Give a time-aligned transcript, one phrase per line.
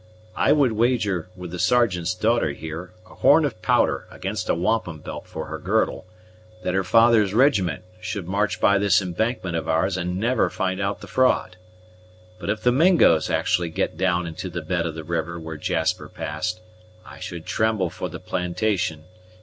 [0.35, 4.97] I would wager, with the Sergeant's daughter here, a horn of powder against a wampum
[4.97, 6.07] belt for her girdle,
[6.63, 11.01] that her father's rijiment should march by this embankment of ours and never find out
[11.01, 11.55] the fraud!
[12.39, 16.09] But if the Mingoes actually get down into the bed of the river where Jasper
[16.09, 16.61] passed,
[17.05, 19.03] I should tremble for the plantation.